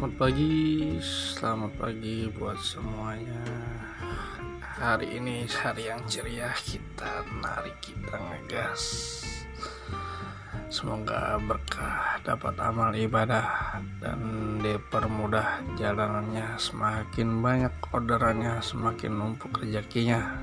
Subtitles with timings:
[0.00, 3.44] Selamat pagi, selamat pagi buat semuanya.
[4.80, 8.80] Hari ini hari yang ceria kita nari kita ngegas.
[10.72, 20.40] Semoga berkah dapat amal ibadah dan dipermudah jalanannya semakin banyak orderannya semakin numpuk rezekinya